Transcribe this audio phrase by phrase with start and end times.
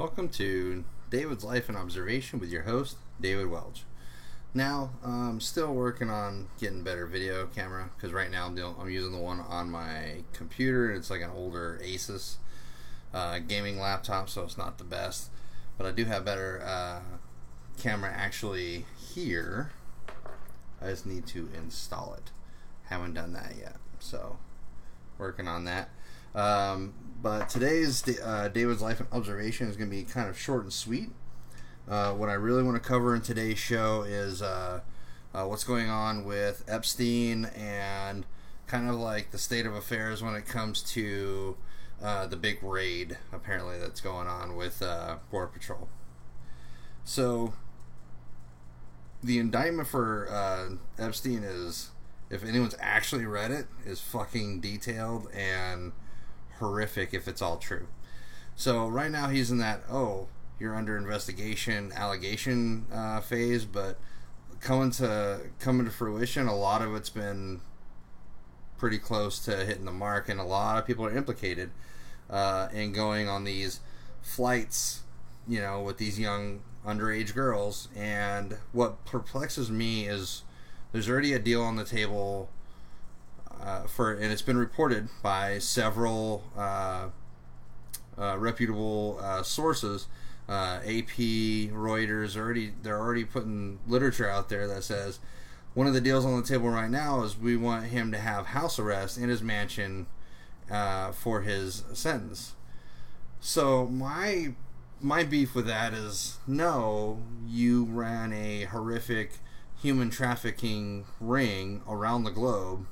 [0.00, 3.84] Welcome to David's Life and Observation with your host, David Welch.
[4.54, 9.18] Now, I'm still working on getting better video camera because right now I'm using the
[9.18, 10.90] one on my computer.
[10.90, 12.36] It's like an older Asus
[13.12, 15.28] uh, gaming laptop, so it's not the best.
[15.76, 17.00] But I do have better uh,
[17.78, 19.70] camera actually here.
[20.80, 22.30] I just need to install it.
[22.84, 24.38] Haven't done that yet, so
[25.18, 25.90] working on that.
[26.34, 30.62] Um, but today's uh, David's life and observation is going to be kind of short
[30.62, 31.10] and sweet.
[31.88, 34.80] Uh, what I really want to cover in today's show is uh,
[35.34, 38.24] uh, what's going on with Epstein and
[38.66, 41.56] kind of like the state of affairs when it comes to
[42.02, 45.88] uh, the big raid apparently that's going on with uh, Border Patrol.
[47.04, 47.54] So
[49.22, 51.90] the indictment for Epstein is,
[52.30, 55.92] if anyone's actually read it, is fucking detailed and
[56.60, 57.88] horrific if it's all true.
[58.54, 60.28] So right now he's in that oh
[60.60, 63.98] you're under investigation allegation uh, phase, but
[64.60, 67.62] coming to coming to fruition, a lot of it's been
[68.78, 71.70] pretty close to hitting the mark, and a lot of people are implicated
[72.28, 73.80] uh, in going on these
[74.20, 75.02] flights,
[75.48, 77.88] you know, with these young underage girls.
[77.96, 80.42] And what perplexes me is
[80.92, 82.50] there's already a deal on the table
[83.62, 87.08] uh, for, and it's been reported by several uh,
[88.18, 90.06] uh reputable uh, sources.
[90.48, 91.16] Uh, AP,
[91.70, 95.20] Reuters, already they're already putting literature out there that says
[95.74, 98.46] one of the deals on the table right now is we want him to have
[98.46, 100.06] house arrest in his mansion
[101.12, 102.54] for his sentence.
[103.38, 104.54] So my
[105.00, 109.38] my beef with that is no, you ran a horrific
[109.80, 112.86] human trafficking ring around the globe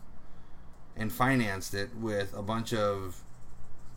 [0.99, 3.23] and financed it with a bunch of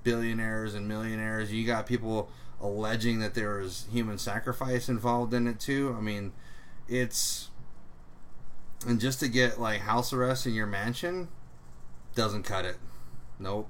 [0.03, 1.51] billionaires and millionaires.
[1.51, 2.29] You got people
[2.61, 5.95] alleging that there was human sacrifice involved in it too.
[5.97, 6.31] I mean,
[6.87, 7.49] it's
[8.87, 11.27] and just to get like house arrest in your mansion
[12.15, 12.77] doesn't cut it.
[13.39, 13.69] Nope.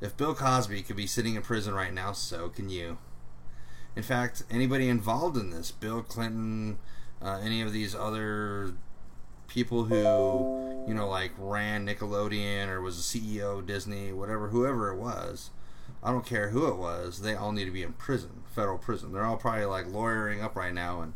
[0.00, 2.98] If Bill Cosby could be sitting in prison right now, so can you.
[3.96, 6.78] In fact, anybody involved in this, Bill Clinton,
[7.20, 8.74] uh, any of these other
[9.46, 10.04] people who
[10.86, 15.50] you know like ran Nickelodeon or was the CEO of Disney, whatever, whoever it was.
[16.02, 17.20] I don't care who it was.
[17.20, 19.12] They all need to be in prison, federal prison.
[19.12, 21.12] They're all probably like lawyering up right now and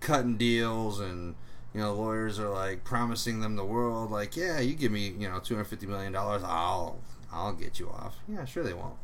[0.00, 1.34] cutting deals and
[1.72, 5.28] you know lawyers are like promising them the world like yeah you give me you
[5.28, 6.98] know 250 million dollars I'll
[7.32, 8.96] I'll get you off yeah sure they won't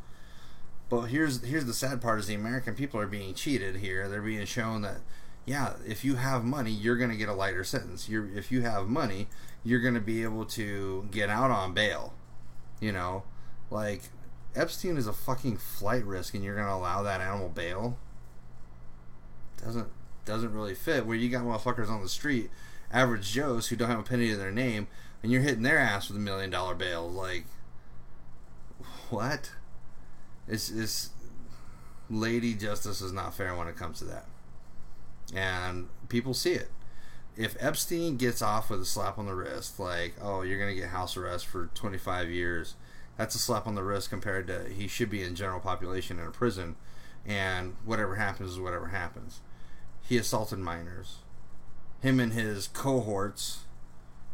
[0.90, 4.20] but here's here's the sad part is the American people are being cheated here they're
[4.20, 4.98] being shown that
[5.44, 8.08] yeah, if you have money, you're going to get a lighter sentence.
[8.08, 9.26] You're, if you have money,
[9.64, 12.14] you're going to be able to get out on bail.
[12.80, 13.22] You know,
[13.70, 14.02] like
[14.54, 17.96] Epstein is a fucking flight risk, and you're going to allow that animal bail.
[19.62, 19.88] Doesn't
[20.24, 21.06] doesn't really fit.
[21.06, 22.50] Where you got motherfuckers on the street,
[22.92, 24.88] average Joes who don't have a penny to their name,
[25.22, 27.08] and you're hitting their ass with a million dollar bail.
[27.08, 27.44] Like,
[29.10, 29.52] what?
[30.48, 31.10] It's it's
[32.10, 34.26] lady justice is not fair when it comes to that
[35.34, 36.68] and people see it.
[37.36, 40.80] If Epstein gets off with a slap on the wrist, like, oh, you're going to
[40.80, 42.74] get house arrest for 25 years,
[43.16, 46.26] that's a slap on the wrist compared to he should be in general population in
[46.26, 46.76] a prison,
[47.26, 49.40] and whatever happens is whatever happens.
[50.02, 51.18] He assaulted minors.
[52.00, 53.60] Him and his cohorts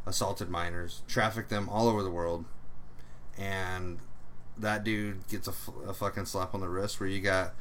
[0.06, 2.46] assaulted minors, trafficked them all over the world,
[3.36, 3.98] and
[4.56, 5.52] that dude gets a,
[5.86, 7.54] a fucking slap on the wrist where you got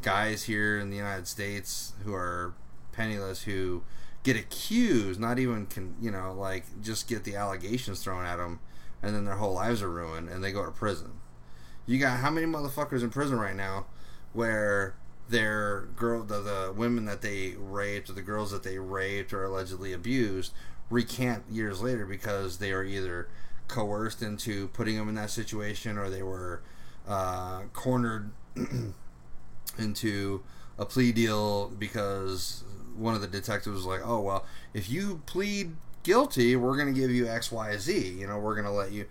[0.00, 2.54] guys here in the United States who are
[2.92, 3.82] penniless who
[4.22, 8.60] get accused, not even can you know like just get the allegations thrown at them,
[9.02, 11.12] and then their whole lives are ruined and they go to prison.
[11.86, 13.86] You got how many motherfuckers in prison right now
[14.32, 14.94] where
[15.28, 19.44] their girl the, the women that they raped or the girls that they raped or
[19.44, 20.52] allegedly abused
[20.90, 23.28] recant years later because they are either
[23.68, 26.62] coerced into putting them in that situation or they were
[27.08, 28.30] uh, cornered
[29.78, 30.42] into
[30.78, 32.64] a plea deal because
[32.96, 36.98] one of the detectives was like, "Oh well, if you plead guilty, we're going to
[36.98, 38.16] give you X, Y, Z.
[38.18, 39.06] You know, we're going to let you."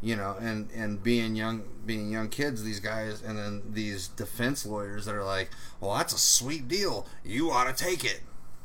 [0.00, 4.66] You know, and and being young, being young kids, these guys, and then these defense
[4.66, 5.50] lawyers that are like,
[5.80, 7.06] "Well, that's a sweet deal.
[7.24, 8.20] You ought to take it."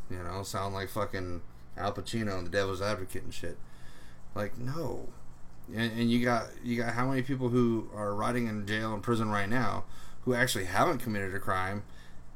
[0.09, 1.41] You know, sound like fucking
[1.77, 3.57] Al Pacino and the Devil's Advocate and shit.
[4.35, 5.09] Like, no.
[5.73, 9.03] And, and you got you got how many people who are rotting in jail and
[9.03, 9.85] prison right now
[10.25, 11.83] who actually haven't committed a crime,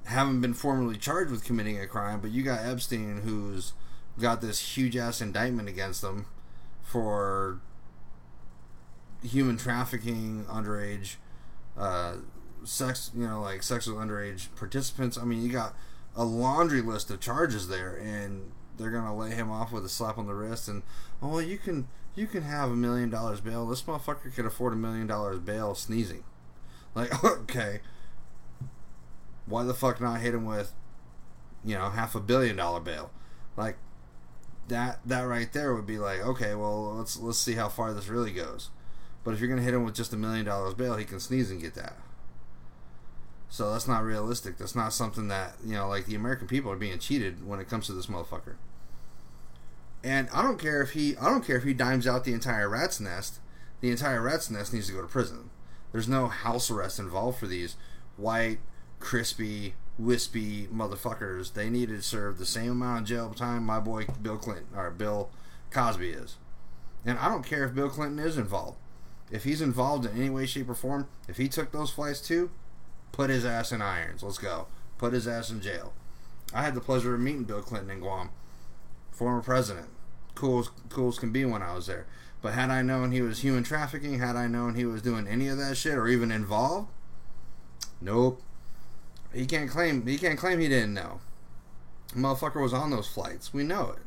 [0.05, 3.73] haven't been formally charged with committing a crime, but you got Epstein who's
[4.19, 6.25] got this huge ass indictment against them
[6.81, 7.59] for
[9.23, 11.15] human trafficking, underage
[11.77, 12.15] uh,
[12.63, 15.17] sex, you know, like sexual underage participants.
[15.17, 15.75] I mean, you got
[16.15, 20.17] a laundry list of charges there, and they're gonna lay him off with a slap
[20.17, 20.67] on the wrist.
[20.67, 20.83] And
[21.21, 23.65] oh, you can you can have a million dollars bail.
[23.65, 26.23] This motherfucker could afford a million dollars bail sneezing.
[26.93, 27.79] Like, okay,
[29.45, 30.73] why the fuck not hit him with,
[31.63, 33.11] you know, half a billion dollar bail?
[33.57, 33.77] Like
[34.67, 38.07] that that right there would be like, okay, well let's let's see how far this
[38.07, 38.69] really goes.
[39.23, 41.51] But if you're gonna hit him with just a million dollars bail, he can sneeze
[41.51, 41.97] and get that.
[43.49, 44.57] So that's not realistic.
[44.57, 47.69] That's not something that you know, like the American people are being cheated when it
[47.69, 48.55] comes to this motherfucker.
[50.03, 52.67] And I don't care if he I don't care if he dimes out the entire
[52.67, 53.39] rat's nest.
[53.81, 55.49] The entire rat's nest needs to go to prison.
[55.91, 57.75] There's no house arrest involved for these
[58.17, 58.57] white,
[59.03, 61.53] crispy, wispy motherfuckers.
[61.53, 64.89] They needed to serve the same amount of jail time my boy Bill Clinton or
[64.89, 65.29] Bill
[65.71, 66.37] Cosby is.
[67.05, 68.77] And I don't care if Bill Clinton is involved.
[69.29, 72.49] If he's involved in any way, shape, or form, if he took those flights too,
[73.11, 74.23] put his ass in irons.
[74.23, 74.67] Let's go.
[74.97, 75.93] Put his ass in jail.
[76.53, 78.29] I had the pleasure of meeting Bill Clinton in Guam,
[79.11, 79.87] former president.
[80.33, 82.05] Cool as, cool as can be when I was there.
[82.41, 85.49] But had I known he was human trafficking, had I known he was doing any
[85.49, 86.89] of that shit or even involved,
[87.99, 88.41] nope.
[89.33, 91.21] He can't claim he can't claim he didn't know.
[92.15, 93.53] motherfucker was on those flights.
[93.53, 94.03] We know it.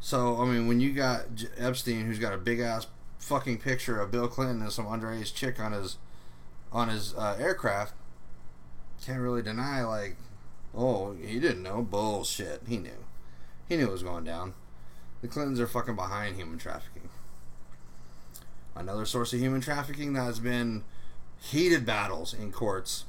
[0.00, 1.26] So I mean, when you got
[1.56, 2.86] Epstein, who's got a big ass
[3.18, 5.98] fucking picture of Bill Clinton and some underage chick on his
[6.72, 7.94] on his uh, aircraft,
[9.04, 10.16] can't really deny like,
[10.74, 12.62] oh, he didn't know bullshit.
[12.66, 13.04] He knew.
[13.68, 14.54] He knew it was going down.
[15.20, 17.08] The Clintons are fucking behind human trafficking.
[18.74, 20.84] Another source of human trafficking that has been
[21.40, 23.04] heated battles in courts,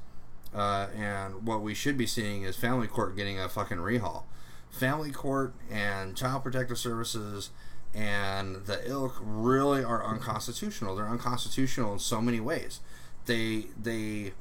[0.54, 4.24] uh, and what we should be seeing is family court getting a fucking rehaul.
[4.70, 7.52] Family court and child protective services
[7.94, 10.96] and the ilk really are unconstitutional.
[10.96, 12.80] They're unconstitutional in so many ways.
[13.26, 14.34] They they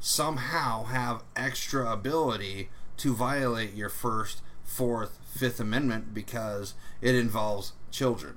[0.00, 8.36] somehow have extra ability to violate your first, fourth, fifth amendment because it involves children.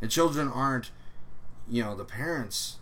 [0.00, 0.90] And children aren't
[1.68, 2.77] you know the parents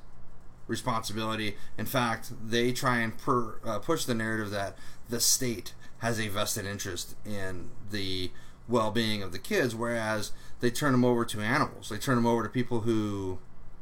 [0.66, 1.56] responsibility.
[1.78, 4.76] In fact they try and per, uh, push the narrative that
[5.08, 8.30] the state has a vested interest in the
[8.68, 11.88] well-being of the kids whereas they turn them over to animals.
[11.88, 13.38] They turn them over to people who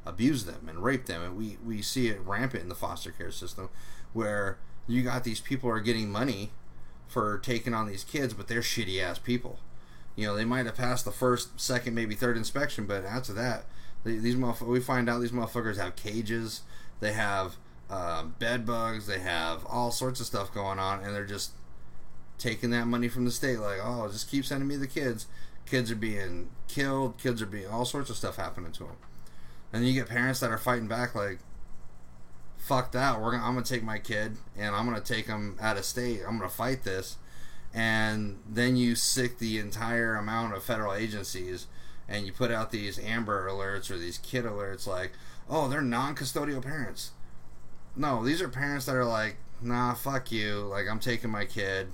[0.06, 1.22] abuse them and rape them.
[1.22, 3.70] And we, we see it rampant in the foster care system
[4.12, 6.50] where you got these people are getting money
[7.08, 9.58] for taking on these kids but they're shitty ass people.
[10.16, 13.64] You know they might have passed the first second maybe third inspection but after that
[14.04, 16.62] these we find out these motherfuckers have cages,
[17.00, 17.56] they have
[17.90, 21.52] um, bed bugs, they have all sorts of stuff going on, and they're just
[22.38, 23.58] taking that money from the state.
[23.58, 25.26] Like, oh, just keep sending me the kids.
[25.66, 27.18] Kids are being killed.
[27.18, 28.96] Kids are being all sorts of stuff happening to them.
[29.72, 31.38] And you get parents that are fighting back, like,
[32.58, 33.20] fuck that.
[33.20, 36.20] We're gonna, I'm gonna take my kid and I'm gonna take him out of state.
[36.26, 37.16] I'm gonna fight this.
[37.72, 41.66] And then you sick the entire amount of federal agencies
[42.08, 45.12] and you put out these Amber alerts or these kid alerts like,
[45.48, 47.12] oh, they're non-custodial parents.
[47.96, 50.60] No, these are parents that are like, nah, fuck you.
[50.60, 51.88] Like, I'm taking my kid.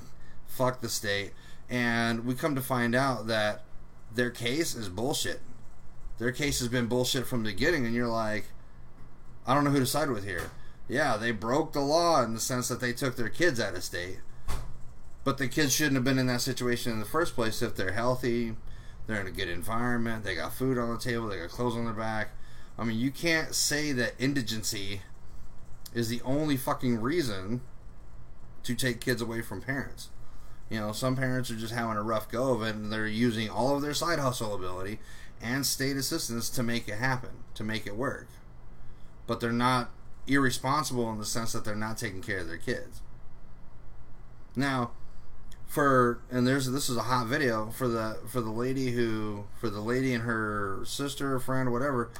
[0.46, 1.32] Fuck the state.
[1.68, 3.64] And we come to find out that
[4.12, 5.40] their case is bullshit.
[6.18, 8.46] Their case has been bullshit from the beginning, and you're like,
[9.46, 10.50] I don't know who to side with here.
[10.88, 13.84] Yeah, they broke the law in the sense that they took their kids out of
[13.84, 14.18] state.
[15.22, 17.92] But the kids shouldn't have been in that situation in the first place if they're
[17.92, 18.56] healthy,
[19.06, 20.24] they're in a good environment.
[20.24, 21.28] They got food on the table.
[21.28, 22.30] They got clothes on their back.
[22.78, 25.02] I mean, you can't say that indigency
[25.94, 27.60] is the only fucking reason
[28.62, 30.10] to take kids away from parents.
[30.68, 33.50] You know, some parents are just having a rough go of it and they're using
[33.50, 35.00] all of their side hustle ability
[35.42, 38.28] and state assistance to make it happen, to make it work.
[39.26, 39.90] But they're not
[40.26, 43.00] irresponsible in the sense that they're not taking care of their kids.
[44.54, 44.92] Now,
[45.70, 49.70] for and there's this is a hot video for the for the lady who for
[49.70, 52.10] the lady and her sister friend whatever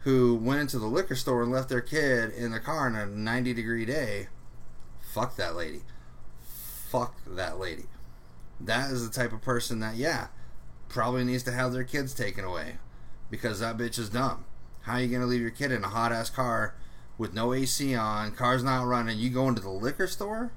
[0.00, 3.06] who went into the liquor store and left their kid in the car in a
[3.06, 4.28] 90 degree day.
[5.00, 5.80] Fuck that lady.
[6.40, 7.86] Fuck that lady.
[8.60, 10.28] That is the type of person that yeah
[10.88, 12.76] probably needs to have their kids taken away
[13.30, 14.44] because that bitch is dumb.
[14.82, 16.74] How are you gonna leave your kid in a hot ass car
[17.16, 20.52] with no AC on car's not running you go into the liquor store?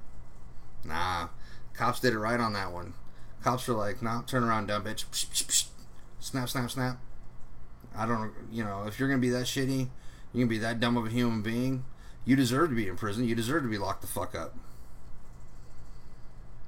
[0.84, 1.28] Nah
[1.74, 2.94] Cops did it right on that one.
[3.42, 5.66] Cops were like, "Nah, turn around, dumb bitch." Psh, psh, psh.
[6.20, 6.98] Snap, snap, snap.
[7.94, 9.88] I don't, you know, if you're gonna be that shitty,
[10.32, 11.84] you can be that dumb of a human being.
[12.24, 13.24] You deserve to be in prison.
[13.24, 14.54] You deserve to be locked the fuck up.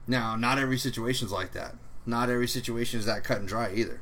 [0.06, 1.76] Now, not every situation's like that.
[2.04, 4.00] Not every situation is that cut and dry either.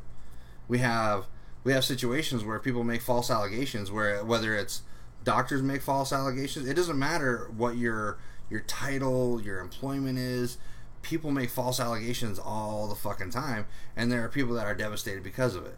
[0.66, 1.26] We have
[1.64, 4.82] we have situations where people make false allegations where whether it's
[5.24, 6.68] Doctors make false allegations.
[6.68, 8.18] It doesn't matter what your
[8.50, 10.58] your title, your employment is.
[11.02, 13.66] People make false allegations all the fucking time,
[13.96, 15.76] and there are people that are devastated because of it.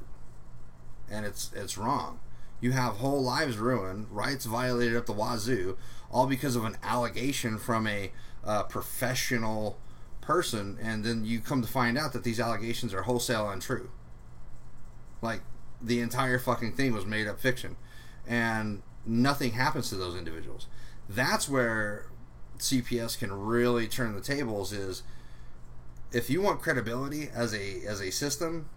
[1.10, 2.20] And it's it's wrong.
[2.60, 5.76] You have whole lives ruined, rights violated up the wazoo,
[6.10, 8.12] all because of an allegation from a
[8.44, 9.78] uh, professional
[10.20, 13.90] person, and then you come to find out that these allegations are wholesale untrue.
[15.20, 15.42] Like
[15.82, 17.76] the entire fucking thing was made up fiction,
[18.26, 20.66] and nothing happens to those individuals.
[21.08, 22.06] That's where
[22.58, 24.72] CPS can really turn the tables.
[24.72, 25.02] Is
[26.14, 28.68] if you want credibility as a as a system,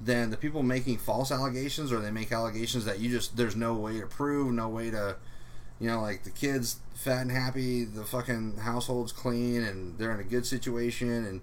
[0.00, 3.74] then the people making false allegations or they make allegations that you just there's no
[3.74, 5.16] way to prove, no way to
[5.80, 10.20] you know, like the kids fat and happy, the fucking household's clean and they're in
[10.20, 11.40] a good situation and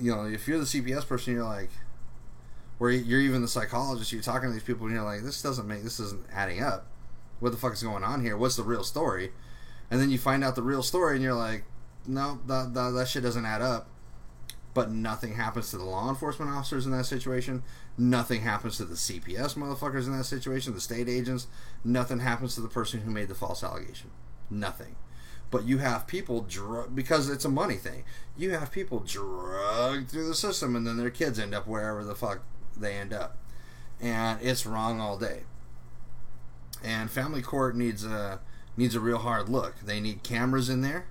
[0.00, 1.70] you know, if you're the CPS person you're like
[2.78, 5.66] where you're even the psychologist, you're talking to these people and you're like, This doesn't
[5.66, 6.86] make this isn't adding up.
[7.40, 8.36] What the fuck is going on here?
[8.36, 9.32] What's the real story?
[9.90, 11.64] And then you find out the real story and you're like,
[12.06, 13.88] No, that, that, that shit doesn't add up
[14.78, 17.64] but nothing happens to the law enforcement officers in that situation.
[17.96, 21.48] Nothing happens to the CPS motherfuckers in that situation, the state agents.
[21.82, 24.12] Nothing happens to the person who made the false allegation.
[24.48, 24.94] Nothing.
[25.50, 28.04] But you have people drug because it's a money thing.
[28.36, 32.14] You have people drugged through the system, and then their kids end up wherever the
[32.14, 32.42] fuck
[32.76, 33.36] they end up,
[34.00, 35.40] and it's wrong all day.
[36.84, 38.38] And family court needs a
[38.76, 39.80] needs a real hard look.
[39.80, 41.08] They need cameras in there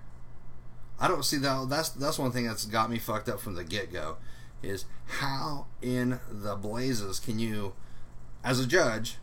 [0.99, 1.69] I don't see that.
[1.69, 4.17] That's that's one thing that's got me fucked up from the get go.
[4.63, 7.73] Is how in the blazes can you,
[8.43, 9.17] as a judge,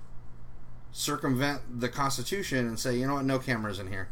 [0.93, 4.09] circumvent the Constitution and say, you know what, no cameras in here.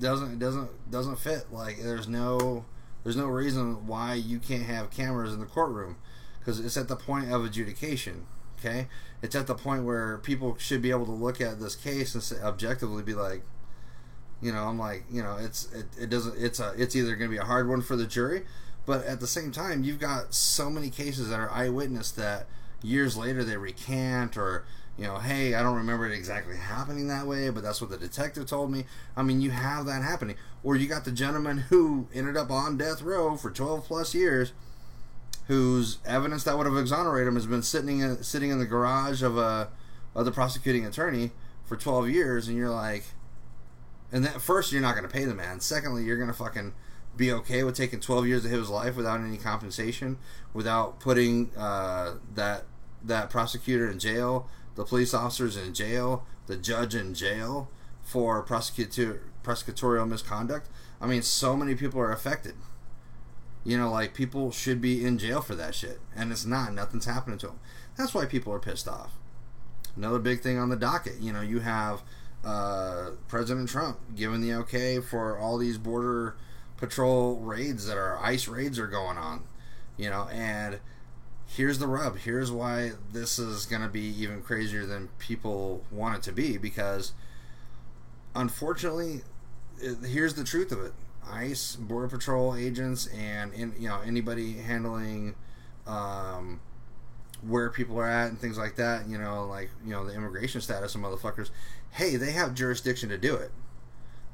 [0.00, 1.52] Doesn't it doesn't doesn't fit.
[1.52, 2.64] Like there's no
[3.04, 5.96] there's no reason why you can't have cameras in the courtroom
[6.38, 8.26] because it's at the point of adjudication.
[8.58, 8.88] Okay,
[9.22, 12.42] it's at the point where people should be able to look at this case and
[12.42, 13.42] objectively be like,
[14.40, 17.30] you know, I'm like, you know, it's it, it doesn't it's a it's either going
[17.30, 18.44] to be a hard one for the jury,
[18.86, 22.46] but at the same time, you've got so many cases that are eyewitness that
[22.82, 24.64] years later they recant or
[24.98, 27.96] you know, hey, I don't remember it exactly happening that way, but that's what the
[27.96, 28.84] detective told me.
[29.16, 30.34] I mean, you have that happening.
[30.64, 34.52] Or you got the gentleman who ended up on death row for 12 plus years,
[35.46, 39.22] whose evidence that would have exonerated him has been sitting in, sitting in the garage
[39.22, 39.68] of a
[40.16, 41.30] of the prosecuting attorney
[41.64, 43.04] for 12 years, and you're like,
[44.10, 45.60] and that first, you're not going to pay the man.
[45.60, 46.72] Secondly, you're going to fucking
[47.16, 50.18] be okay with taking 12 years of his life without any compensation,
[50.54, 52.64] without putting uh, that
[53.04, 57.70] that prosecutor in jail, the police officers in jail, the judge in jail
[58.02, 60.68] for prosecutor prosecutorial misconduct.
[61.00, 62.54] I mean, so many people are affected.
[63.64, 66.72] You know, like people should be in jail for that shit, and it's not.
[66.72, 67.60] Nothing's happening to them.
[67.96, 69.12] That's why people are pissed off.
[69.96, 71.20] Another big thing on the docket.
[71.20, 72.02] You know, you have
[72.44, 76.36] uh, President Trump giving the okay for all these border
[76.76, 79.42] patrol raids that are ICE raids are going on,
[79.96, 80.78] you know, and
[81.46, 82.18] here's the rub.
[82.18, 86.56] Here's why this is going to be even crazier than people want it to be
[86.56, 87.12] because
[88.34, 89.22] unfortunately,
[89.80, 90.92] it, here's the truth of it.
[91.30, 95.34] ICE, border patrol agents, and in, you know anybody handling
[95.86, 96.60] um,
[97.42, 99.08] where people are at and things like that.
[99.08, 101.50] You know, like you know the immigration status of motherfuckers
[101.92, 103.50] hey, they have jurisdiction to do it.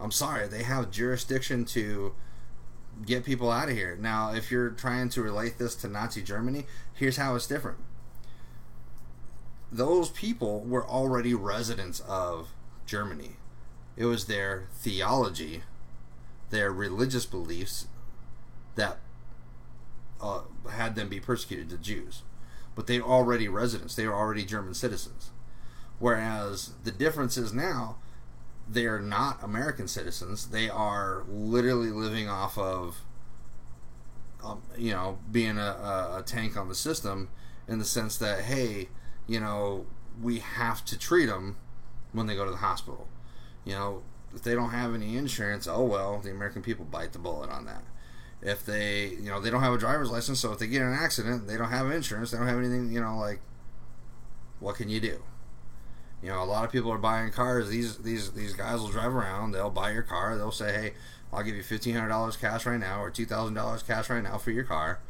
[0.00, 2.14] I'm sorry, they have jurisdiction to
[3.06, 3.96] get people out of here.
[3.96, 7.78] Now, if you're trying to relate this to Nazi Germany, here's how it's different.
[9.70, 12.52] Those people were already residents of
[12.86, 13.36] Germany.
[13.96, 15.62] It was their theology,
[16.50, 17.86] their religious beliefs
[18.74, 18.98] that
[20.20, 22.22] uh, had them be persecuted, the Jews.
[22.74, 25.30] But they're already residents, They are already German citizens.
[25.98, 27.96] Whereas the difference is now
[28.68, 30.48] they are not American citizens.
[30.48, 33.02] They are literally living off of,
[34.42, 37.28] um, you know, being a, a, tank on the system
[37.68, 38.88] in the sense that, hey,
[39.26, 39.86] you know,
[40.20, 41.56] we have to treat them
[42.12, 43.08] when they go to the hospital.
[43.64, 44.02] You know,
[44.34, 47.66] if they don't have any insurance, oh well, the American people bite the bullet on
[47.66, 47.82] that.
[48.44, 50.88] If they, you know, they don't have a driver's license, so if they get in
[50.88, 53.40] an accident, they don't have insurance, they don't have anything, you know, like,
[54.60, 55.22] what can you do?
[56.22, 57.68] You know, a lot of people are buying cars.
[57.68, 59.52] These these these guys will drive around.
[59.52, 60.36] They'll buy your car.
[60.38, 60.94] They'll say, "Hey,
[61.32, 64.22] I'll give you fifteen hundred dollars cash right now, or two thousand dollars cash right
[64.22, 65.00] now for your car,"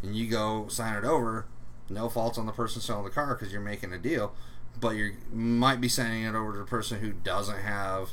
[0.00, 1.46] and you go sign it over.
[1.88, 4.32] No faults on the person selling the car because you're making a deal,
[4.80, 8.10] but you might be sending it over to the person who doesn't have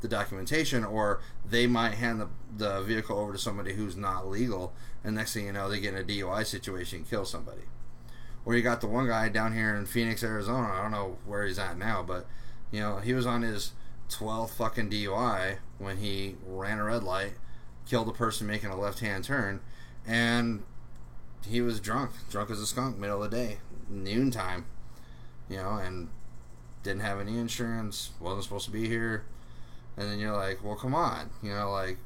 [0.00, 4.72] the documentation, or they might hand the, the vehicle over to somebody who's not legal,
[5.02, 7.62] and next thing you know, they get in a DUI situation and kill somebody
[8.44, 10.68] Or you got the one guy down here in Phoenix, Arizona.
[10.68, 12.26] I don't know where he's at now, but
[12.70, 13.72] you know he was on his
[14.10, 17.34] 12th fucking DUI when he ran a red light,
[17.88, 19.60] killed a person making a left hand turn,
[20.06, 20.62] and
[21.46, 24.66] he was drunk, drunk as a skunk, middle of the day, noontime,
[25.48, 26.08] you know, and
[26.82, 29.24] didn't have any insurance, wasn't supposed to be here.
[29.98, 31.98] And then you're like, well, come on, you know, like,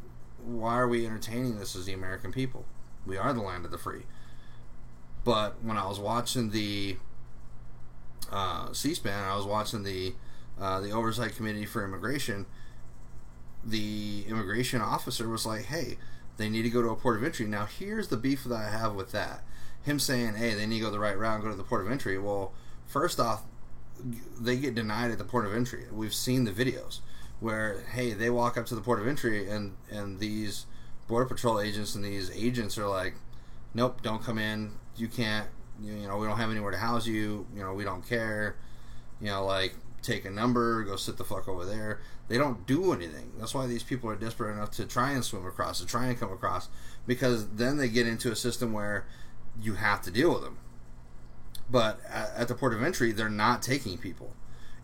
[0.43, 2.65] why are we entertaining this as the American people?
[3.05, 4.05] We are the land of the free.
[5.25, 6.97] But when I was watching the
[8.31, 10.15] uh, C-SPAN, I was watching the
[10.61, 12.47] uh, the Oversight Committee for Immigration.
[13.65, 15.99] The immigration officer was like, "Hey,
[16.37, 18.71] they need to go to a port of entry." Now, here's the beef that I
[18.71, 19.45] have with that.
[19.83, 21.85] Him saying, "Hey, they need to go the right route and go to the port
[21.85, 22.53] of entry." Well,
[22.87, 23.43] first off,
[24.41, 25.87] they get denied at the port of entry.
[25.93, 27.01] We've seen the videos
[27.43, 30.67] where, hey, they walk up to the port of entry and and these
[31.09, 33.15] border patrol agents and these agents are like,
[33.75, 34.73] "Nope, don't come in.
[34.97, 35.49] You can't.
[35.81, 37.47] You, you know, we don't have anywhere to house you.
[37.55, 38.57] You know, we don't care.
[39.21, 42.01] You know, like." take a number, go sit the fuck over there.
[42.29, 43.33] They don't do anything.
[43.39, 46.19] That's why these people are desperate enough to try and swim across, to try and
[46.19, 46.69] come across,
[47.07, 49.07] because then they get into a system where
[49.61, 50.59] you have to deal with them.
[51.71, 54.35] But at, the port of entry, they're not taking people,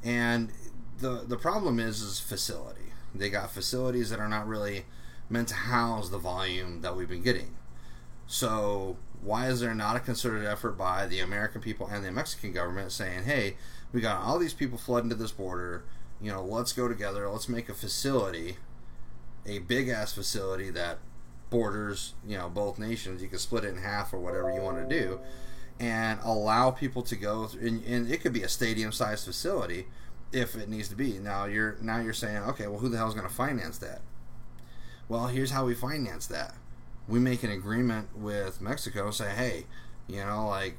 [0.02, 0.50] and
[0.98, 2.92] the the problem is is facility.
[3.14, 4.84] They got facilities that are not really
[5.30, 7.56] meant to house the volume that we've been getting.
[8.26, 12.52] So why is there not a concerted effort by the American people and the Mexican
[12.52, 13.56] government saying, "Hey,
[13.92, 15.84] we got all these people flooding to this border.
[16.20, 17.28] You know, let's go together.
[17.28, 18.56] Let's make a facility,
[19.46, 20.98] a big ass facility that
[21.50, 23.22] borders, you know, both nations.
[23.22, 25.20] You can split it in half or whatever you want to do,
[25.80, 27.48] and allow people to go.
[27.60, 29.86] And, and it could be a stadium sized facility
[30.32, 31.18] if it needs to be.
[31.18, 34.00] Now you're now you're saying, okay, well, who the hell is going to finance that?
[35.08, 36.54] Well, here's how we finance that.
[37.06, 39.10] We make an agreement with Mexico.
[39.10, 39.66] Say, hey,
[40.06, 40.76] you know, like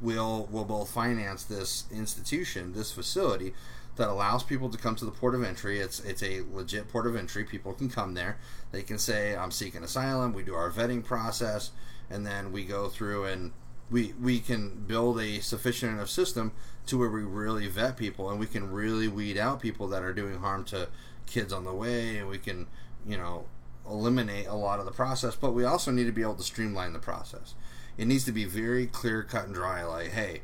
[0.00, 3.54] we'll we'll both finance this institution, this facility
[3.96, 5.80] that allows people to come to the port of entry.
[5.80, 7.44] It's it's a legit port of entry.
[7.44, 8.38] People can come there.
[8.72, 11.70] They can say, "I'm seeking asylum." We do our vetting process,
[12.10, 13.52] and then we go through and
[13.90, 16.52] we we can build a sufficient enough system
[16.86, 20.12] to where we really vet people and we can really weed out people that are
[20.12, 20.88] doing harm to
[21.26, 22.66] kids on the way, and we can
[23.06, 23.46] you know
[23.88, 25.36] eliminate a lot of the process.
[25.36, 27.54] But we also need to be able to streamline the process
[27.98, 29.84] it needs to be very clear, cut, and dry.
[29.84, 30.42] Like, hey,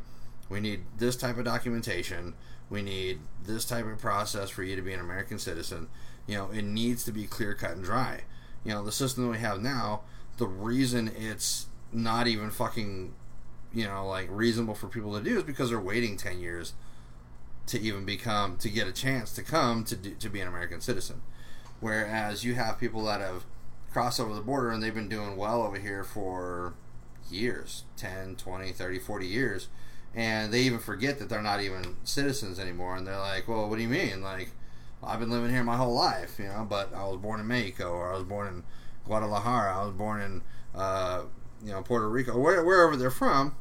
[0.49, 2.35] we need this type of documentation.
[2.71, 5.89] We need this type of process for you to be an American citizen.
[6.27, 8.23] You know, it needs to be clear, cut, and dry.
[8.65, 10.03] You know, the system that we have now,
[10.39, 13.13] the reason it's not even fucking,
[13.75, 16.75] you know, like reasonable for people to do is because they're waiting 10 years
[17.67, 20.81] to even become, to get a chance to come to, do, to be an American
[20.81, 21.23] citizen.
[21.81, 23.45] Whereas you have people that have
[23.93, 26.75] crossed over the border and they've been doing well over here for
[27.31, 29.69] years 10 20 30 40 years
[30.15, 33.77] and they even forget that they're not even citizens anymore and they're like well what
[33.77, 34.51] do you mean like
[35.03, 37.91] i've been living here my whole life you know but i was born in mexico
[37.93, 38.63] or i was born in
[39.07, 40.43] guadalajara i was born in
[40.75, 41.23] uh,
[41.65, 43.55] you know puerto rico where, wherever they're from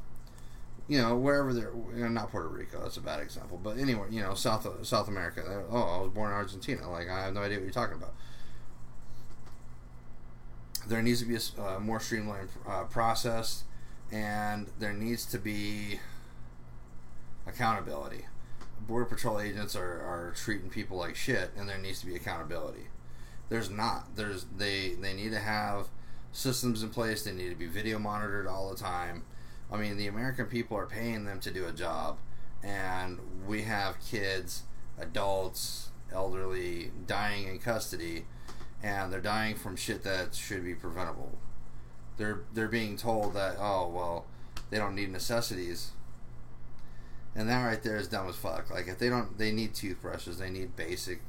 [0.91, 4.07] you know wherever they're you know, not puerto rico that's a bad example but anywhere
[4.09, 7.41] you know south south america oh i was born in argentina like i have no
[7.41, 8.13] idea what you're talking about
[10.87, 13.63] there needs to be a uh, more streamlined uh, process,
[14.11, 15.99] and there needs to be
[17.47, 18.25] accountability.
[18.87, 22.87] Border Patrol agents are, are treating people like shit, and there needs to be accountability.
[23.49, 24.15] There's not.
[24.15, 25.87] There's they they need to have
[26.31, 27.23] systems in place.
[27.23, 29.23] They need to be video monitored all the time.
[29.71, 32.17] I mean, the American people are paying them to do a job,
[32.61, 34.63] and we have kids,
[34.99, 38.25] adults, elderly dying in custody
[38.83, 41.37] and they're dying from shit that should be preventable.
[42.17, 44.25] They're they're being told that oh well,
[44.69, 45.91] they don't need necessities.
[47.33, 48.69] And that right there is dumb as fuck.
[48.69, 50.39] Like if they don't, they need toothbrushes.
[50.39, 51.21] They need basic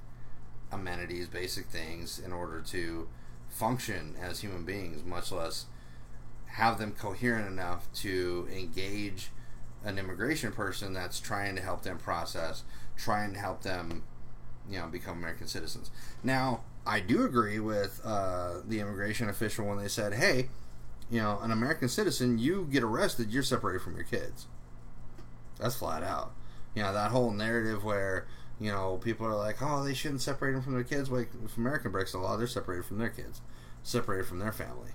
[0.72, 3.06] amenities, basic things in order to
[3.48, 5.04] function as human beings.
[5.04, 5.66] Much less
[6.62, 9.30] have them coherent enough to engage
[9.84, 12.62] an immigration person that's trying to help them process,
[12.96, 14.04] trying to help them,
[14.70, 15.90] you know, become American citizens.
[16.22, 20.50] Now, I do agree with uh, the immigration official when they said, "Hey,
[21.10, 24.46] you know, an American citizen, you get arrested, you're separated from your kids."
[25.58, 26.32] That's flat out.
[26.76, 28.28] You know that whole narrative where
[28.60, 31.56] you know people are like, "Oh, they shouldn't separate them from their kids." Like if
[31.56, 33.40] American breaks the law, they're separated from their kids,
[33.82, 34.92] separated from their family.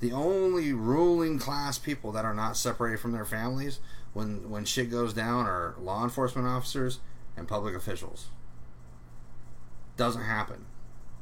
[0.00, 3.80] The only ruling class people that are not separated from their families
[4.12, 7.00] when when shit goes down are law enforcement officers
[7.36, 8.28] and public officials.
[9.96, 10.66] Doesn't happen.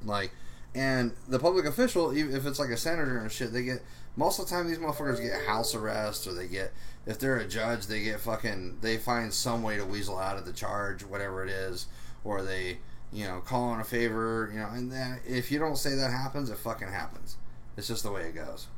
[0.04, 0.32] Like
[0.74, 3.82] And the public official, if it's like a senator and shit, they get
[4.14, 6.72] most of the time these motherfuckers get house arrest or they get
[7.06, 10.44] if they're a judge, they get fucking they find some way to weasel out of
[10.44, 11.86] the charge, whatever it is,
[12.24, 12.78] or they
[13.12, 16.10] you know call on a favor, you know, and then if you don't say that
[16.10, 17.36] happens, it fucking happens.
[17.76, 18.68] It's just the way it goes.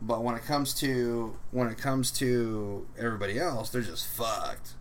[0.00, 4.72] But when it comes to when it comes to everybody else, they're just fucked.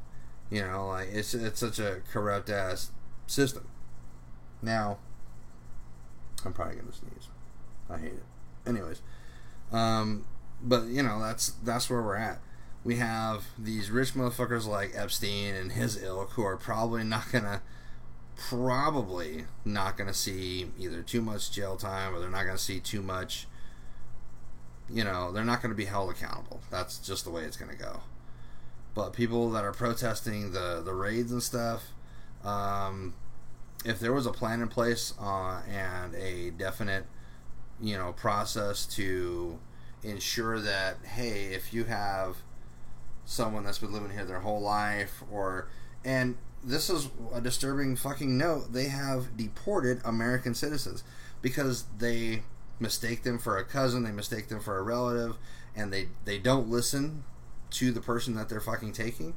[0.50, 2.92] You know, like it's it's such a corrupt ass
[3.28, 3.68] system.
[4.62, 4.98] Now,
[6.44, 7.28] I'm probably gonna sneeze.
[7.90, 8.24] I hate it.
[8.66, 9.02] Anyways,
[9.72, 10.26] um,
[10.62, 12.40] but you know that's that's where we're at.
[12.84, 17.62] We have these rich motherfuckers like Epstein and his ilk who are probably not gonna
[18.50, 23.02] probably not gonna see either too much jail time or they're not gonna see too
[23.02, 23.48] much
[24.94, 26.62] you know, they're not going to be held accountable.
[26.70, 28.02] That's just the way it's going to go.
[28.94, 31.84] But people that are protesting the the raids and stuff,
[32.44, 33.14] um,
[33.86, 37.06] if there was a plan in place uh, and a definite,
[37.80, 39.60] you know, process to
[40.04, 42.38] ensure that hey, if you have
[43.24, 45.70] someone that's been living here their whole life, or
[46.04, 51.04] and this is a disturbing fucking note, they have deported American citizens
[51.42, 52.44] because they
[52.80, 55.38] mistake them for a cousin, they mistake them for a relative,
[55.76, 57.24] and they they don't listen
[57.72, 59.34] to the person that they're fucking taking.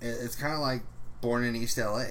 [0.00, 0.82] It's kind of like
[1.20, 2.06] born in East LA.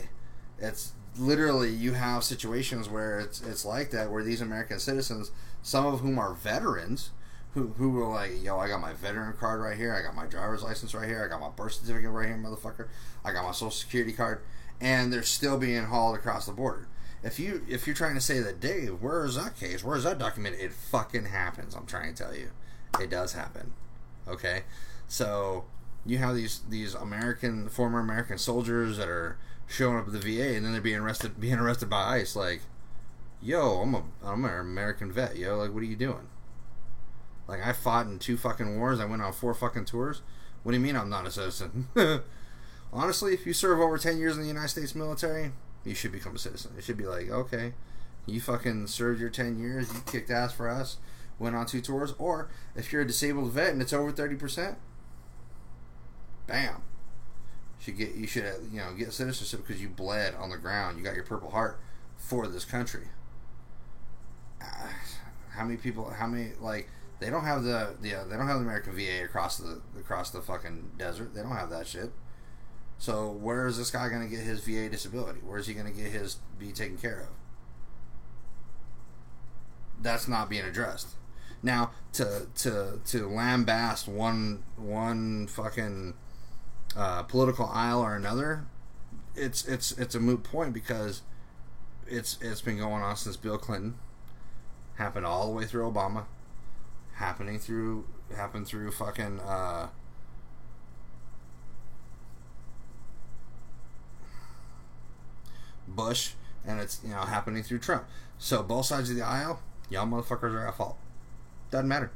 [0.60, 5.86] It's literally you have situations where it's it's like that where these American citizens, some
[5.86, 7.12] of whom are veterans,
[7.54, 10.26] who who were like, yo, I got my veteran card right here, I got my
[10.26, 12.88] driver's license right here, I got my birth certificate right here, motherfucker,
[13.24, 14.42] I got my social security card,
[14.80, 16.88] and they're still being hauled across the border
[17.24, 19.84] if you if you're trying to say that Dave, where is that case?
[19.84, 20.56] Where is that document?
[20.60, 21.76] It fucking happens.
[21.76, 22.52] I'm trying to tell you,
[23.00, 23.74] it does happen.
[24.28, 24.64] Okay,
[25.08, 25.66] so
[26.06, 30.56] you have these these American former American soldiers that are showing up at the VA
[30.56, 32.36] and then they're being arrested being arrested by ICE.
[32.36, 32.62] Like,
[33.42, 35.36] yo, I'm a I'm an American vet.
[35.36, 36.28] Yo, like, what are you doing?
[37.50, 39.00] Like, I fought in two fucking wars.
[39.00, 40.22] I went on four fucking tours.
[40.64, 41.88] What do you mean I'm not a citizen?
[42.94, 45.52] Honestly, if you serve over ten years in the United States military,
[45.84, 46.72] you should become a citizen.
[46.78, 47.74] It should be like, okay,
[48.26, 50.98] you fucking served your 10 years, you kicked ass for us,
[51.38, 54.76] went on two tours, or if you're a disabled vet and it's over 30%,
[56.48, 56.82] bam.
[57.80, 60.98] You should get you should you know get citizenship because you bled on the ground.
[60.98, 61.80] You got your Purple Heart
[62.18, 63.08] for this country.
[64.62, 64.90] Uh,
[65.52, 66.10] how many people?
[66.10, 69.58] How many like they don't have the uh, they don't have the American VA across
[69.58, 71.34] the across the fucking desert.
[71.34, 72.12] They don't have that shit.
[72.98, 75.40] So where is this guy going to get his VA disability?
[75.40, 77.28] Where is he going to get his be taken care of?
[80.02, 81.16] That's not being addressed.
[81.62, 86.14] Now to to to lambaste one one fucking
[86.96, 88.66] uh, political aisle or another,
[89.36, 91.22] it's it's it's a moot point because
[92.08, 93.96] it's it's been going on since Bill Clinton,
[94.96, 96.26] happened all the way through Obama,
[97.20, 98.06] happening through
[98.36, 99.90] happened through fucking uh,
[105.88, 106.32] Bush,
[106.66, 108.06] and it's you know happening through Trump.
[108.38, 110.98] So both sides of the aisle, y'all motherfuckers are at fault.
[111.72, 112.12] Doesn't matter.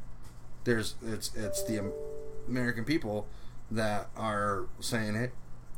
[0.64, 1.92] There's it's it's the
[2.48, 3.28] American people
[3.70, 5.32] that are saying, hey,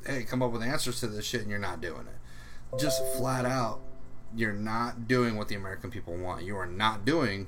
[0.06, 2.80] hey, come up with answers to this shit, and you're not doing it.
[2.80, 3.80] Just flat out,
[4.36, 6.44] you're not doing what the American people want.
[6.44, 7.48] You are not doing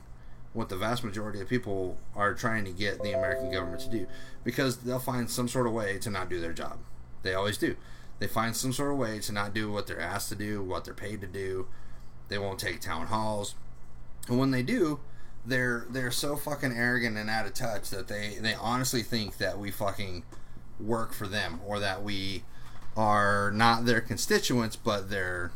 [0.58, 4.08] what the vast majority of people are trying to get the American government to do
[4.44, 6.80] because they'll find some sort of way to not do their job.
[7.22, 7.76] They always do.
[8.18, 10.84] They find some sort of way to not do what they're asked to do, what
[10.84, 11.68] they're paid to do.
[12.30, 13.54] They won't take town halls.
[14.28, 15.00] And when they do,
[15.46, 19.60] they're they're so fucking arrogant and out of touch that they they honestly think that
[19.60, 20.24] we fucking
[20.80, 22.44] work for them or that we
[22.98, 25.52] are not their constituents but their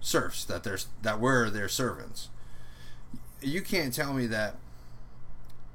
[0.00, 2.28] serfs that there's that we're their servants.
[3.42, 4.56] You can't tell me that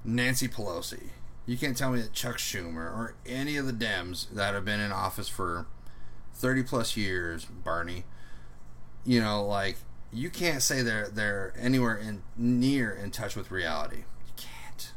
[0.04, 1.10] Nancy Pelosi,
[1.46, 4.80] you can't tell me that Chuck Schumer or any of the Dems that have been
[4.80, 5.66] in office for
[6.34, 8.04] 30 plus years, Barney.
[9.06, 9.78] You know, like
[10.12, 13.98] you can't say they're they're anywhere in near in touch with reality.
[14.26, 14.92] You can't.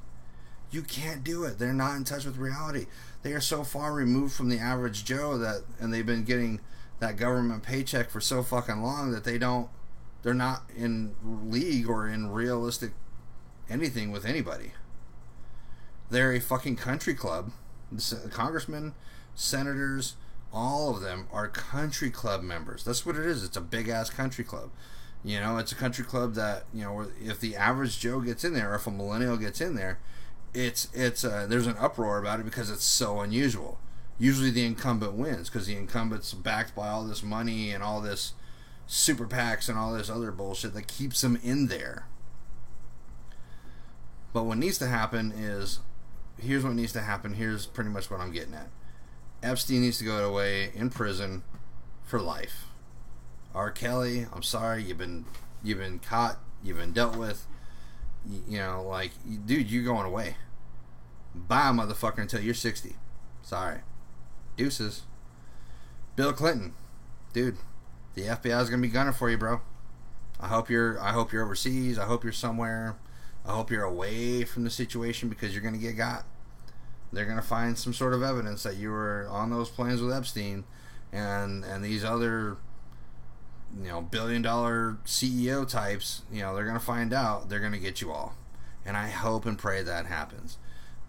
[0.70, 1.58] You can't do it.
[1.58, 2.86] They're not in touch with reality.
[3.22, 6.60] They are so far removed from the average Joe that and they've been getting
[7.00, 9.68] that government paycheck for so fucking long that they don't
[10.22, 12.92] they're not in league or in realistic
[13.70, 14.72] anything with anybody.
[16.10, 17.52] They're a fucking country club.
[18.30, 18.94] Congressmen,
[19.34, 20.16] senators,
[20.52, 22.84] all of them are country club members.
[22.84, 23.44] That's what it is.
[23.44, 24.70] It's a big ass country club.
[25.24, 28.54] You know, it's a country club that you know if the average Joe gets in
[28.54, 29.98] there, or if a millennial gets in there,
[30.54, 33.78] it's it's uh, there's an uproar about it because it's so unusual.
[34.18, 38.32] Usually the incumbent wins because the incumbent's backed by all this money and all this
[38.88, 42.06] super PACs and all this other bullshit that keeps them in there.
[44.32, 45.80] But what needs to happen is
[46.40, 47.34] here's what needs to happen.
[47.34, 48.70] Here's pretty much what I'm getting at.
[49.42, 51.44] Epstein needs to go away in prison
[52.02, 52.64] for life.
[53.54, 53.70] R.
[53.70, 55.26] Kelly, I'm sorry, you've been
[55.62, 57.46] you've been caught, you've been dealt with.
[58.26, 59.12] You, you know, like,
[59.46, 60.36] dude, you're going away.
[61.34, 62.96] Bye, motherfucker, until you're 60.
[63.42, 63.78] Sorry.
[64.56, 65.02] Deuces.
[66.16, 66.74] Bill Clinton,
[67.32, 67.58] dude,
[68.18, 69.60] the FBI is gonna be gunning for you, bro.
[70.40, 71.00] I hope you're.
[71.00, 71.98] I hope you're overseas.
[71.98, 72.96] I hope you're somewhere.
[73.46, 76.24] I hope you're away from the situation because you're gonna get got.
[77.12, 80.64] They're gonna find some sort of evidence that you were on those planes with Epstein,
[81.12, 82.56] and and these other,
[83.80, 86.22] you know, billion dollar CEO types.
[86.32, 87.48] You know, they're gonna find out.
[87.48, 88.34] They're gonna get you all,
[88.84, 90.58] and I hope and pray that happens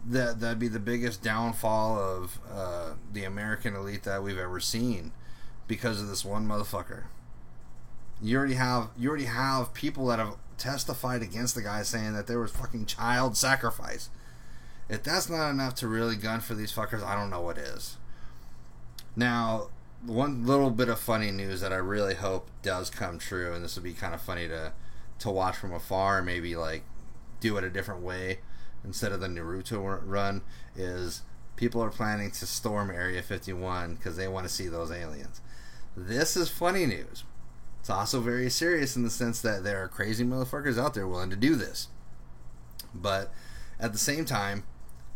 [0.08, 5.12] that that'd be the biggest downfall of uh, the American elite that we've ever seen
[5.70, 7.04] because of this one motherfucker.
[8.22, 12.28] You already have you already have people that have testified against the guy saying that
[12.28, 14.10] there was fucking child sacrifice.
[14.90, 17.96] If that's not enough to really gun for these fuckers, I don't know what is.
[19.16, 19.70] Now,
[20.04, 23.76] one little bit of funny news that I really hope does come true, and this
[23.76, 24.74] would be kind of funny to
[25.20, 26.84] to watch from afar, maybe like
[27.40, 28.40] do it a different way
[28.84, 30.42] instead of the Naruto run
[30.76, 31.22] is
[31.58, 35.42] people are planning to storm Area 51 because they want to see those aliens.
[36.08, 37.26] This is funny news.
[37.82, 41.30] It's also very serious in the sense that there are crazy motherfuckers out there willing
[41.30, 41.90] to do this.
[42.96, 43.34] But
[43.82, 44.64] at the same time,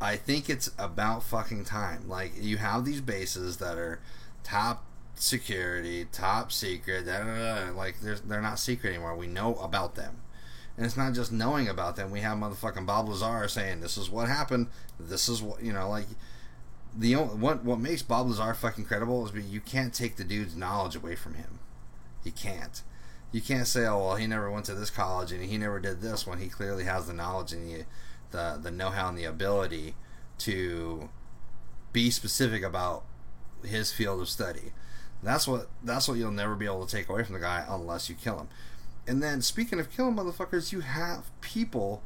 [0.02, 2.10] I think it's about fucking time.
[2.10, 4.02] Like, you have these bases that are
[4.43, 9.15] top security, top secret, da, da, da, like they're, they're not secret anymore.
[9.15, 10.17] We know about them.
[10.76, 12.12] And it's not just knowing about them.
[12.12, 14.67] We have motherfucking Bob Lazar saying this is what happened.
[15.00, 15.88] This is what you know.
[15.88, 16.08] Like
[16.97, 20.56] the only, what what makes Bob Lazar fucking credible is you can't take the dude's
[20.56, 21.60] knowledge away from him.
[22.23, 22.82] You can't.
[23.32, 26.01] You can't say, oh well, he never went to this college and he never did
[26.01, 27.86] this when he clearly has the knowledge and the
[28.32, 29.95] the, the know how and the ability
[30.39, 31.10] to
[31.91, 33.03] be specific about
[33.63, 34.73] his field of study.
[35.21, 38.10] That's what that's what you'll never be able to take away from the guy unless
[38.10, 38.49] you kill him.
[39.08, 42.03] And then, speaking of killing motherfuckers, you have people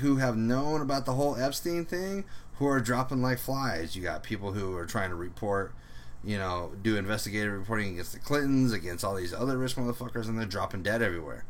[0.00, 2.24] who have known about the whole Epstein thing
[2.58, 3.96] who are dropping like flies.
[3.96, 5.74] You got people who are trying to report,
[6.22, 10.38] you know, do investigative reporting against the Clintons, against all these other rich motherfuckers, and
[10.38, 11.44] they're dropping dead everywhere.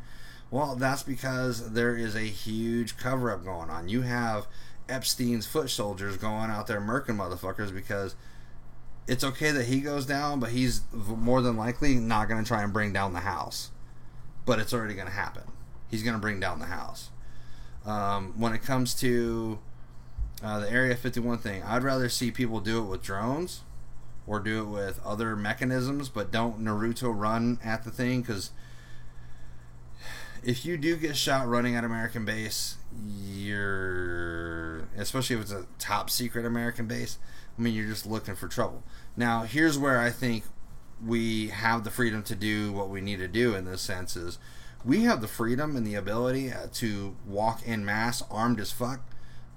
[0.51, 3.89] Well, that's because there is a huge cover up going on.
[3.89, 4.47] You have
[4.87, 8.15] Epstein's foot soldiers going out there murking motherfuckers because
[9.07, 12.63] it's okay that he goes down, but he's more than likely not going to try
[12.63, 13.69] and bring down the house
[14.49, 15.43] but it's already going to happen.
[15.91, 17.11] He's going to bring down the house.
[17.85, 19.59] Um, when it comes to
[20.43, 23.61] uh, the Area 51 thing, I'd rather see people do it with drones
[24.25, 28.51] or do it with other mechanisms, but don't Naruto run at the thing because
[30.43, 32.77] if you do get shot running at American base,
[33.21, 37.17] you're especially if it's a top secret American base.
[37.57, 38.83] I mean, you're just looking for trouble.
[39.17, 40.45] Now, here's where I think
[41.05, 44.37] we have the freedom to do what we need to do in this sense is
[44.85, 49.01] we have the freedom and the ability uh, to walk in mass armed as fuck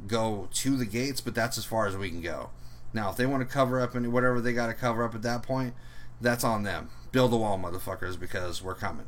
[0.06, 2.50] go to the gates but that's as far as we can go.
[2.92, 5.22] Now if they want to cover up and whatever they got to cover up at
[5.22, 5.74] that point
[6.20, 6.90] that's on them.
[7.10, 9.06] Build a wall motherfuckers because we're coming.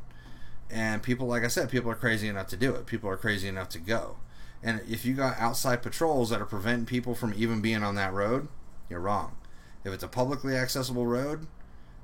[0.70, 2.86] And people like i said people are crazy enough to do it.
[2.86, 4.16] People are crazy enough to go.
[4.62, 8.12] And if you got outside patrols that are preventing people from even being on that
[8.12, 8.48] road
[8.88, 9.36] you're wrong.
[9.84, 11.46] If it's a publicly accessible road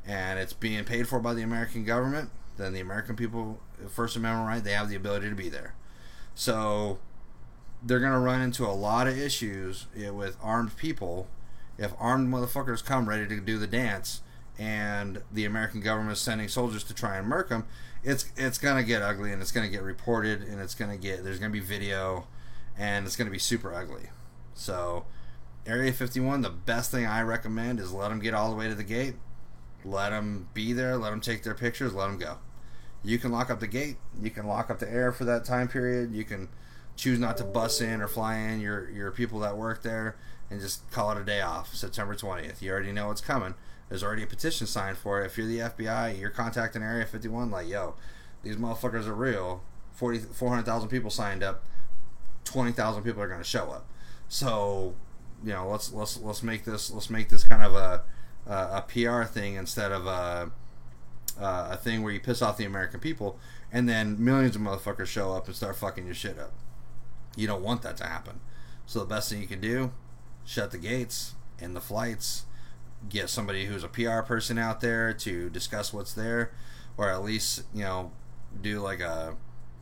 [0.07, 4.49] and it's being paid for by the American government, then the American people, First Amendment
[4.49, 5.75] right, they have the ability to be there.
[6.35, 6.99] So
[7.83, 11.29] they're going to run into a lot of issues with armed people.
[11.79, 14.23] If armed motherfuckers come ready to do the dance,
[14.59, 17.67] and the American government is sending soldiers to try and murk them,
[18.03, 20.91] it's it's going to get ugly, and it's going to get reported, and it's going
[20.91, 22.27] to get there's going to be video,
[22.77, 24.11] and it's going to be super ugly.
[24.55, 25.07] So,
[25.67, 28.75] Area 51, the best thing I recommend is let them get all the way to
[28.75, 29.15] the gate
[29.85, 30.97] let them be there.
[30.97, 31.95] Let them take their pictures.
[31.95, 32.39] Let them go.
[33.03, 33.97] You can lock up the gate.
[34.21, 36.13] You can lock up the air for that time period.
[36.13, 36.49] You can
[37.01, 40.17] choose not to bus in or fly in your your people that work there
[40.51, 41.75] and just call it a day off.
[41.75, 42.61] September 20th.
[42.61, 43.55] You already know what's coming.
[43.89, 45.27] There's already a petition signed for it.
[45.27, 47.95] If you're the FBI, you're contacting Area 51 like, yo,
[48.43, 49.63] these motherfuckers are real.
[49.93, 51.65] 40, 400,000 people signed up.
[52.45, 53.87] 20,000 people are going to show up.
[54.29, 54.95] So,
[55.45, 58.03] you know, let's let's let's make this let's make this kind of a
[58.47, 60.51] uh, a PR thing instead of a,
[61.41, 63.39] uh, a thing where you piss off the American people
[63.73, 66.53] and then millions of motherfuckers show up and start fucking your shit up.
[67.37, 68.41] You don't want that to happen.
[68.87, 69.93] So the best thing you can do,
[70.45, 72.45] shut the gates and the flights,
[73.09, 76.53] get somebody who's a PR person out there to discuss what's there.
[76.97, 78.13] or at least you know
[78.61, 79.37] do like a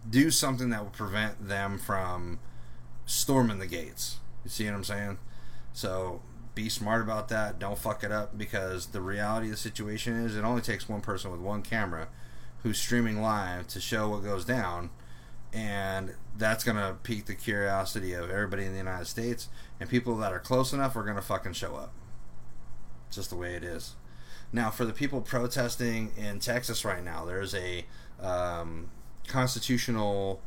[0.08, 2.38] do something that will prevent them from
[3.06, 4.18] storming the gates.
[4.44, 5.18] You see what I'm saying?
[5.72, 6.22] So
[6.54, 7.58] be smart about that.
[7.58, 11.00] Don't fuck it up because the reality of the situation is it only takes one
[11.00, 12.08] person with one camera
[12.62, 14.90] who's streaming live to show what goes down
[15.52, 19.48] and that's going to pique the curiosity of everybody in the United States
[19.80, 21.92] and people that are close enough are going to fucking show up.
[23.06, 23.94] It's just the way it is.
[24.52, 27.84] Now, for the people protesting in Texas right now, there's a
[28.20, 28.90] um,
[29.26, 30.40] constitutional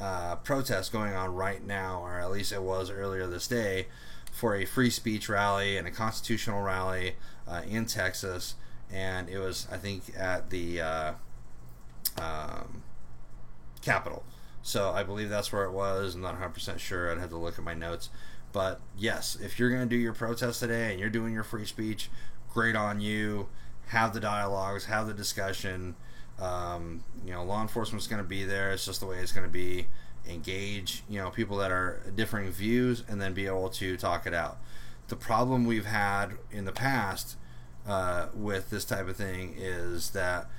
[0.00, 3.86] uh, protest going on right now, or at least it was earlier this day,
[4.30, 8.54] for a free speech rally and a constitutional rally uh, in Texas.
[8.92, 11.12] And it was, I think, at the uh,
[12.20, 12.82] um,
[13.82, 14.24] Capitol.
[14.62, 16.14] So I believe that's where it was.
[16.14, 17.10] I'm not 100% sure.
[17.10, 18.10] I'd have to look at my notes.
[18.52, 21.66] But yes, if you're going to do your protest today and you're doing your free
[21.66, 22.10] speech,
[22.52, 23.48] great on you.
[23.88, 25.96] Have the dialogues, have the discussion.
[26.38, 28.70] Um, you know, law enforcement's going to be there.
[28.70, 29.88] It's just the way it's going to be.
[30.28, 34.34] Engage, you know, people that are differing views, and then be able to talk it
[34.34, 34.58] out.
[35.08, 37.36] The problem we've had in the past
[37.86, 40.50] uh, with this type of thing is that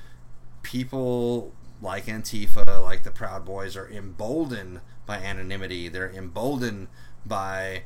[0.63, 5.87] people like Antifa, like the Proud Boys, are emboldened by anonymity.
[5.87, 6.87] They're emboldened
[7.25, 7.83] by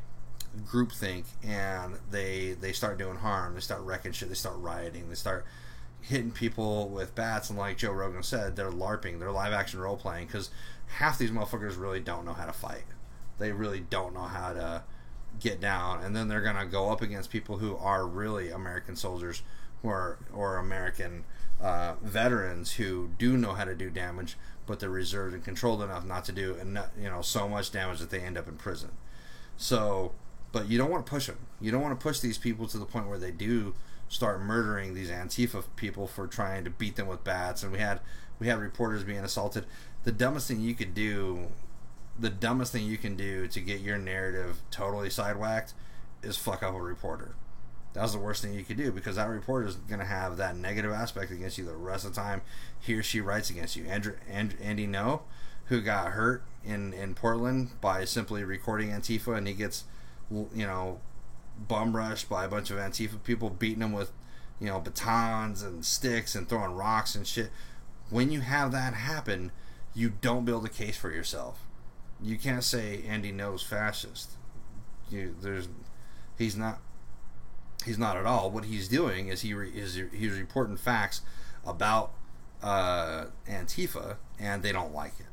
[0.66, 3.56] groupthink, and they they start doing harm.
[3.56, 4.30] They start wrecking shit.
[4.30, 5.10] They start rioting.
[5.10, 5.46] They start
[6.02, 7.50] hitting people with bats.
[7.50, 9.20] And like Joe Rogan said, they're larping.
[9.20, 10.50] They're live action role playing because
[10.98, 12.84] half these motherfuckers really don't know how to fight.
[13.40, 14.84] They really don't know how to
[15.40, 19.42] get down, and then they're gonna go up against people who are really American soldiers,
[19.82, 21.24] who are or American
[21.64, 26.06] uh, veterans who do know how to do damage, but they're reserved and controlled enough
[26.06, 26.58] not to do
[27.00, 28.92] you know so much damage that they end up in prison.
[29.56, 30.12] So,
[30.52, 31.38] but you don't want to push them.
[31.62, 33.74] You don't want to push these people to the point where they do
[34.10, 37.64] start murdering these Antifa people for trying to beat them with bats.
[37.64, 38.02] And we had
[38.40, 39.66] we had reporters being assaulted.
[40.04, 41.48] The dumbest thing you could do,
[42.20, 45.74] the dumbest thing you can do to get your narrative totally sidewhacked,
[46.22, 47.36] is fuck up a reporter
[47.94, 50.38] that was the worst thing you could do because that reporter is going to have
[50.38, 52.42] that negative aspect against you the rest of the time
[52.80, 53.86] he or she writes against you.
[53.86, 55.22] Andrew, and, Andy Ngo,
[55.66, 59.84] who got hurt in, in Portland by simply recording Antifa, and he gets,
[60.32, 61.00] you know,
[61.68, 64.12] bum rushed by a bunch of Antifa people beating him with,
[64.60, 67.52] you know, batons and sticks and throwing rocks and shit.
[68.10, 69.52] When you have that happen,
[69.94, 71.64] you don't build a case for yourself.
[72.22, 74.32] You can't say Andy Ngo's fascist.
[75.12, 75.68] You, there's,
[76.38, 76.80] he's not
[77.86, 78.50] He's not at all.
[78.50, 81.22] What he's doing is he re, is he's reporting facts
[81.66, 82.12] about
[82.62, 85.26] uh, Antifa, and they don't like it.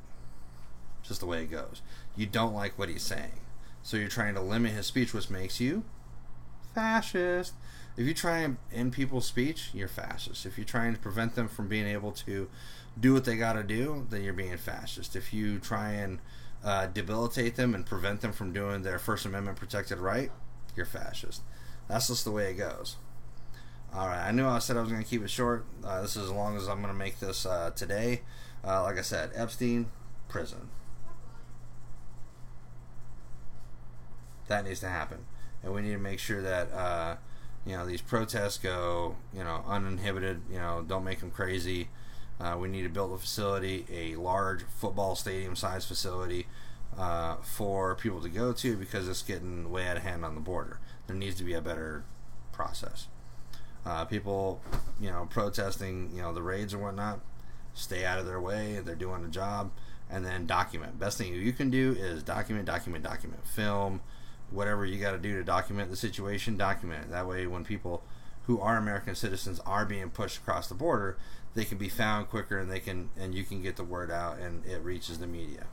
[1.02, 1.82] Just the way it goes.
[2.16, 3.40] You don't like what he's saying,
[3.82, 5.84] so you're trying to limit his speech, which makes you
[6.74, 7.54] fascist.
[7.96, 10.46] If you try and end people's speech, you're fascist.
[10.46, 12.48] If you're trying to prevent them from being able to
[12.98, 15.16] do what they got to do, then you're being fascist.
[15.16, 16.18] If you try and
[16.64, 20.30] uh, debilitate them and prevent them from doing their First Amendment protected right,
[20.76, 21.42] you're fascist.
[21.90, 22.96] That's just the way it goes.
[23.92, 25.66] All right, I knew I said I was going to keep it short.
[25.84, 28.20] Uh, this is as long as I'm going to make this uh, today.
[28.64, 29.86] Uh, like I said, Epstein,
[30.28, 30.68] prison.
[34.46, 35.18] That needs to happen,
[35.64, 37.16] and we need to make sure that uh,
[37.66, 40.42] you know these protests go you know uninhibited.
[40.50, 41.88] You know, don't make them crazy.
[42.40, 46.46] Uh, we need to build a facility, a large football stadium size facility
[46.96, 50.40] uh, for people to go to because it's getting way out of hand on the
[50.40, 50.78] border.
[51.10, 52.04] There needs to be a better
[52.52, 53.08] process.
[53.84, 54.60] Uh, people,
[55.00, 57.18] you know, protesting, you know, the raids or whatnot,
[57.74, 58.80] stay out of their way.
[58.84, 59.72] They're doing a job,
[60.08, 61.00] and then document.
[61.00, 64.02] Best thing you can do is document, document, document, film,
[64.52, 66.56] whatever you got to do to document the situation.
[66.56, 67.10] Document it.
[67.10, 68.04] That way, when people
[68.44, 71.18] who are American citizens are being pushed across the border,
[71.54, 74.38] they can be found quicker, and they can and you can get the word out,
[74.38, 75.66] and it reaches the media.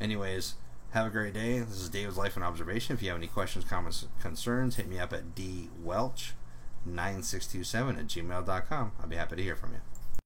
[0.00, 0.54] Anyways,
[0.92, 1.60] have a great day.
[1.60, 2.94] This is David's Life and Observation.
[2.94, 8.92] If you have any questions, comments, concerns, hit me up at dwelch9627 at gmail.com.
[9.00, 9.80] I'll be happy to hear from you.